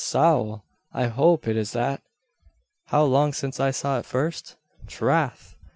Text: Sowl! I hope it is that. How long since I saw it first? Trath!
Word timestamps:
Sowl! 0.03 0.63
I 0.91 1.05
hope 1.09 1.47
it 1.47 1.55
is 1.55 1.73
that. 1.73 2.01
How 2.87 3.03
long 3.03 3.33
since 3.33 3.59
I 3.59 3.69
saw 3.69 3.99
it 3.99 4.05
first? 4.07 4.55
Trath! 4.87 5.53